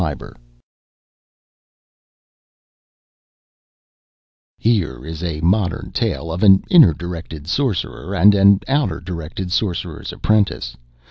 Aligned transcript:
Here 4.57 5.05
is 5.05 5.21
a 5.21 5.41
modern 5.41 5.91
tale 5.91 6.31
of 6.31 6.41
an 6.41 6.63
inner 6.71 6.95
directed 6.95 7.45
sorcerer 7.45 8.15
and 8.15 8.33
an 8.33 8.61
outer 8.67 8.99
directed 8.99 9.51
sorcerer's 9.51 10.11
apprentice 10.11 10.75